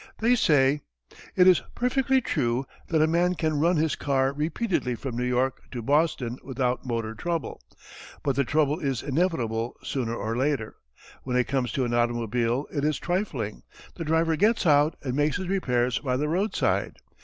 [0.17, 0.81] They say:
[1.35, 5.61] It is perfectly true that a man can run his car repeatedly from New York
[5.69, 7.61] to Boston without motor trouble.
[8.23, 10.77] But the trouble is inevitable sooner or later.
[11.21, 13.61] When it comes to an automobile it is trifling.
[13.93, 16.95] The driver gets out and makes his repairs by the roadside.